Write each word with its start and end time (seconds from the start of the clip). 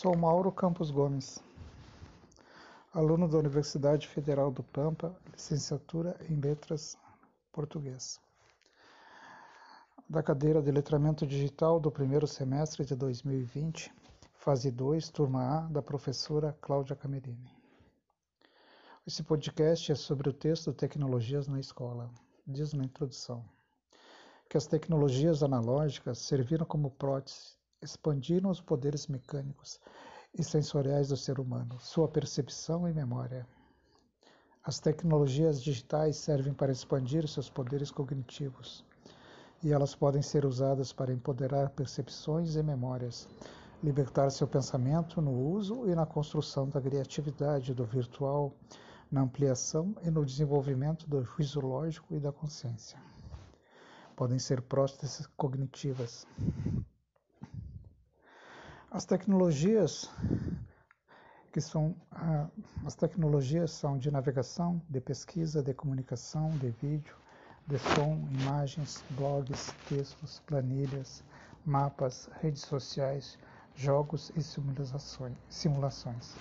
Sou 0.00 0.16
Mauro 0.16 0.50
Campos 0.50 0.90
Gomes, 0.90 1.44
aluno 2.90 3.28
da 3.28 3.36
Universidade 3.36 4.08
Federal 4.08 4.50
do 4.50 4.62
Pampa, 4.62 5.14
licenciatura 5.30 6.18
em 6.26 6.40
Letras 6.40 6.96
Português, 7.52 8.18
da 10.08 10.22
cadeira 10.22 10.62
de 10.62 10.70
Letramento 10.70 11.26
Digital 11.26 11.78
do 11.78 11.90
primeiro 11.90 12.26
semestre 12.26 12.82
de 12.82 12.94
2020, 12.94 13.92
fase 14.32 14.70
2, 14.70 15.10
turma 15.10 15.58
A, 15.58 15.60
da 15.68 15.82
professora 15.82 16.56
Cláudia 16.62 16.96
Camerini. 16.96 17.54
Esse 19.06 19.22
podcast 19.22 19.92
é 19.92 19.94
sobre 19.94 20.30
o 20.30 20.32
texto 20.32 20.72
Tecnologias 20.72 21.46
na 21.46 21.60
Escola. 21.60 22.08
Diz 22.46 22.72
na 22.72 22.86
introdução 22.86 23.44
que 24.48 24.56
as 24.56 24.66
tecnologias 24.66 25.42
analógicas 25.42 26.20
serviram 26.20 26.64
como 26.64 26.90
prótese 26.90 27.59
expandiram 27.82 28.50
os 28.50 28.60
poderes 28.60 29.06
mecânicos 29.06 29.80
e 30.38 30.44
sensoriais 30.44 31.08
do 31.08 31.16
ser 31.16 31.40
humano, 31.40 31.78
sua 31.80 32.08
percepção 32.08 32.88
e 32.88 32.92
memória. 32.92 33.46
As 34.62 34.78
tecnologias 34.78 35.62
digitais 35.62 36.16
servem 36.16 36.52
para 36.52 36.70
expandir 36.70 37.26
seus 37.26 37.48
poderes 37.48 37.90
cognitivos, 37.90 38.84
e 39.62 39.72
elas 39.72 39.94
podem 39.94 40.22
ser 40.22 40.44
usadas 40.44 40.92
para 40.92 41.12
empoderar 41.12 41.70
percepções 41.70 42.56
e 42.56 42.62
memórias, 42.62 43.26
libertar 43.82 44.30
seu 44.30 44.46
pensamento 44.46 45.20
no 45.22 45.32
uso 45.32 45.88
e 45.88 45.94
na 45.94 46.04
construção 46.04 46.68
da 46.68 46.80
criatividade 46.80 47.72
do 47.72 47.84
virtual, 47.84 48.54
na 49.10 49.22
ampliação 49.22 49.94
e 50.02 50.10
no 50.10 50.24
desenvolvimento 50.24 51.08
do 51.08 51.24
juízo 51.24 51.60
lógico 51.60 52.14
e 52.14 52.20
da 52.20 52.30
consciência. 52.30 52.98
Podem 54.14 54.38
ser 54.38 54.60
próteses 54.60 55.26
cognitivas, 55.36 56.26
as 58.90 59.04
tecnologias 59.04 60.10
que 61.52 61.60
são 61.60 61.94
as 62.84 62.94
tecnologias 62.94 63.70
são 63.72 63.96
de 63.98 64.10
navegação, 64.10 64.80
de 64.88 65.00
pesquisa, 65.00 65.62
de 65.62 65.72
comunicação, 65.74 66.56
de 66.58 66.70
vídeo, 66.70 67.14
de 67.66 67.78
som, 67.78 68.28
imagens, 68.40 69.04
blogs, 69.10 69.72
textos, 69.88 70.40
planilhas, 70.46 71.22
mapas, 71.64 72.28
redes 72.40 72.62
sociais, 72.62 73.38
jogos 73.74 74.32
e 74.36 74.42
simulações. 75.48 76.36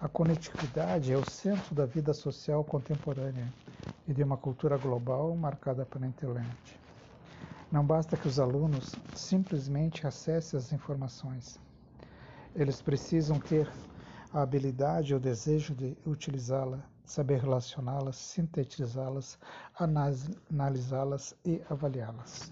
A 0.00 0.08
conectividade 0.08 1.12
é 1.12 1.16
o 1.16 1.24
centro 1.24 1.74
da 1.74 1.86
vida 1.86 2.12
social 2.12 2.64
contemporânea 2.64 3.52
e 4.06 4.12
de 4.12 4.22
uma 4.22 4.36
cultura 4.36 4.76
global 4.76 5.34
marcada 5.36 5.86
pela 5.86 6.06
internet. 6.06 6.82
Não 7.72 7.82
basta 7.82 8.18
que 8.18 8.28
os 8.28 8.38
alunos 8.38 8.94
simplesmente 9.14 10.06
acessem 10.06 10.58
as 10.58 10.74
informações. 10.74 11.58
Eles 12.54 12.82
precisam 12.82 13.38
ter 13.38 13.66
a 14.30 14.42
habilidade 14.42 15.14
ou 15.14 15.18
desejo 15.18 15.74
de 15.74 15.96
utilizá-la, 16.06 16.84
saber 17.06 17.40
relacioná-las, 17.40 18.16
sintetizá-las, 18.16 19.38
analisá-las 19.78 21.34
e 21.46 21.62
avaliá-las. 21.70 22.50